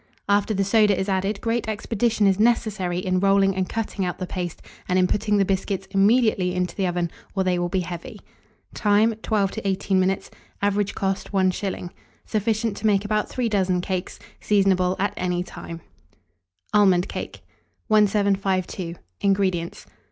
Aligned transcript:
After 0.27 0.55
the 0.55 0.63
soda 0.63 0.99
is 0.99 1.07
added, 1.07 1.41
great 1.41 1.67
expedition 1.69 2.25
is 2.25 2.39
necessary 2.39 2.97
in 2.97 3.19
rolling 3.19 3.55
and 3.55 3.69
cutting 3.69 4.03
out 4.03 4.17
the 4.17 4.25
paste, 4.25 4.63
and 4.89 4.97
in 4.97 5.05
putting 5.05 5.37
the 5.37 5.45
biscuits 5.45 5.85
immediately 5.91 6.55
into 6.55 6.75
the 6.75 6.87
oven, 6.87 7.11
or 7.35 7.43
they 7.43 7.59
will 7.59 7.69
be 7.69 7.81
heavy. 7.81 8.19
Time. 8.73 9.13
12 9.21 9.51
to 9.51 9.67
18 9.67 9.99
minutes. 9.99 10.31
Average 10.59 10.95
cost, 10.95 11.31
1s. 11.31 11.91
Sufficient 12.25 12.75
to 12.77 12.87
make 12.87 13.05
about 13.05 13.29
3 13.29 13.47
dozen 13.47 13.79
cakes. 13.79 14.17
Seasonable 14.39 14.95
at 14.97 15.13
any 15.17 15.43
time. 15.43 15.81
ALMOND 16.73 17.07
CAKE. 17.07 17.43
1752. 17.87 18.95
INGREDIENTS. 19.21 19.85